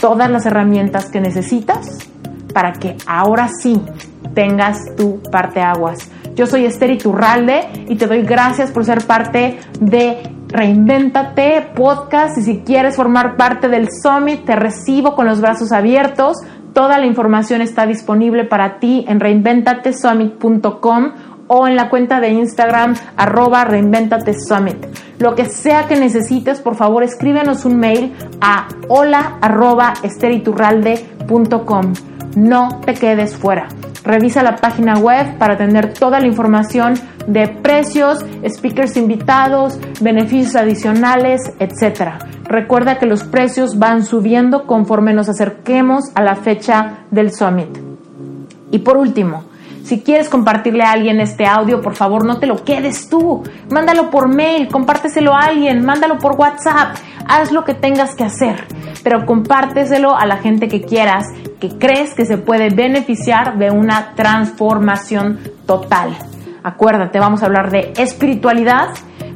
todas 0.00 0.30
las 0.30 0.46
herramientas 0.46 1.10
que 1.10 1.20
necesitas 1.20 1.98
para 2.52 2.72
que 2.72 2.96
ahora 3.06 3.48
sí 3.60 3.80
tengas 4.34 4.94
tu 4.96 5.20
parte 5.30 5.60
aguas. 5.60 6.10
Yo 6.34 6.46
soy 6.46 6.64
Esther 6.64 6.90
Iturralde 6.90 7.86
y 7.88 7.96
te 7.96 8.06
doy 8.06 8.22
gracias 8.22 8.70
por 8.70 8.84
ser 8.84 9.06
parte 9.06 9.58
de 9.80 10.22
Reinvéntate 10.48 11.72
Podcast 11.74 12.38
y 12.38 12.42
si 12.42 12.58
quieres 12.60 12.96
formar 12.96 13.36
parte 13.36 13.68
del 13.68 13.88
Summit 13.90 14.44
te 14.44 14.56
recibo 14.56 15.14
con 15.14 15.26
los 15.26 15.40
brazos 15.40 15.72
abiertos. 15.72 16.38
Toda 16.72 16.98
la 16.98 17.06
información 17.06 17.60
está 17.60 17.86
disponible 17.86 18.44
para 18.44 18.78
ti 18.78 19.04
en 19.08 19.20
reinventatesummit.com 19.20 21.12
o 21.46 21.66
en 21.66 21.76
la 21.76 21.88
cuenta 21.90 22.20
de 22.20 22.30
Instagram 22.30 22.94
arroba 23.16 23.64
reinventatesummit. 23.64 24.86
Lo 25.18 25.34
que 25.34 25.46
sea 25.46 25.86
que 25.86 25.96
necesites, 25.96 26.60
por 26.60 26.74
favor 26.74 27.02
escríbenos 27.02 27.64
un 27.64 27.78
mail 27.78 28.14
a 28.40 28.68
hola 28.88 29.38
arroba 29.40 29.94
No 32.36 32.80
te 32.84 32.94
quedes 32.94 33.36
fuera. 33.36 33.68
Revisa 34.04 34.42
la 34.42 34.56
página 34.56 34.98
web 34.98 35.38
para 35.38 35.56
tener 35.56 35.94
toda 35.94 36.20
la 36.20 36.26
información 36.26 36.94
de 37.26 37.48
precios, 37.48 38.18
speakers 38.46 38.98
invitados, 38.98 39.78
beneficios 40.00 40.56
adicionales, 40.56 41.40
etc. 41.58 42.22
Recuerda 42.44 42.98
que 42.98 43.06
los 43.06 43.24
precios 43.24 43.78
van 43.78 44.04
subiendo 44.04 44.66
conforme 44.66 45.14
nos 45.14 45.30
acerquemos 45.30 46.10
a 46.14 46.22
la 46.22 46.36
fecha 46.36 47.04
del 47.10 47.32
summit. 47.32 47.78
Y 48.70 48.80
por 48.80 48.98
último, 48.98 49.44
si 49.84 50.00
quieres 50.00 50.30
compartirle 50.30 50.82
a 50.82 50.92
alguien 50.92 51.20
este 51.20 51.44
audio, 51.44 51.82
por 51.82 51.94
favor 51.94 52.24
no 52.24 52.38
te 52.38 52.46
lo 52.46 52.64
quedes 52.64 53.10
tú. 53.10 53.42
Mándalo 53.70 54.10
por 54.10 54.34
mail, 54.34 54.68
compárteselo 54.68 55.34
a 55.34 55.40
alguien, 55.40 55.84
mándalo 55.84 56.16
por 56.16 56.36
WhatsApp, 56.36 56.96
haz 57.28 57.52
lo 57.52 57.64
que 57.64 57.74
tengas 57.74 58.14
que 58.14 58.24
hacer, 58.24 58.66
pero 59.02 59.26
compárteselo 59.26 60.16
a 60.16 60.24
la 60.24 60.38
gente 60.38 60.68
que 60.68 60.80
quieras 60.82 61.26
que 61.60 61.68
crees 61.78 62.14
que 62.14 62.24
se 62.24 62.38
puede 62.38 62.70
beneficiar 62.70 63.58
de 63.58 63.70
una 63.70 64.14
transformación 64.14 65.38
total. 65.66 66.16
Acuérdate, 66.62 67.18
vamos 67.20 67.42
a 67.42 67.46
hablar 67.46 67.70
de 67.70 67.92
espiritualidad, 67.98 68.88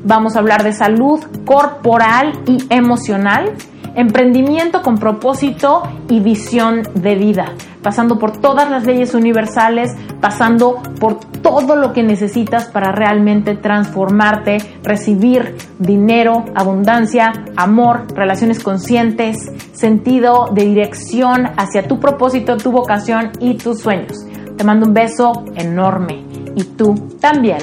vamos 0.02 0.34
a 0.34 0.38
hablar 0.38 0.62
de 0.62 0.72
salud 0.72 1.20
corporal 1.44 2.32
y 2.46 2.58
emocional, 2.70 3.52
emprendimiento 3.98 4.82
con 4.82 4.98
propósito 4.98 5.82
y 6.08 6.20
visión 6.20 6.82
de 6.94 7.14
vida 7.16 7.52
pasando 7.82 8.18
por 8.18 8.36
todas 8.36 8.70
las 8.70 8.84
leyes 8.84 9.14
universales, 9.14 9.94
pasando 10.20 10.82
por 11.00 11.20
todo 11.20 11.76
lo 11.76 11.92
que 11.92 12.02
necesitas 12.02 12.66
para 12.66 12.92
realmente 12.92 13.56
transformarte, 13.56 14.58
recibir 14.82 15.56
dinero, 15.78 16.44
abundancia, 16.54 17.32
amor, 17.56 18.06
relaciones 18.14 18.62
conscientes, 18.62 19.36
sentido 19.72 20.50
de 20.52 20.64
dirección 20.64 21.46
hacia 21.56 21.86
tu 21.86 22.00
propósito, 22.00 22.56
tu 22.56 22.72
vocación 22.72 23.30
y 23.40 23.54
tus 23.54 23.80
sueños. 23.80 24.26
Te 24.56 24.64
mando 24.64 24.86
un 24.86 24.94
beso 24.94 25.44
enorme 25.54 26.24
y 26.56 26.64
tú 26.64 26.94
también 27.20 27.58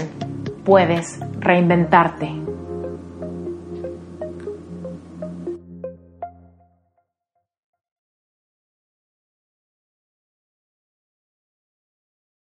puedes 0.64 1.20
reinventarte. 1.40 2.45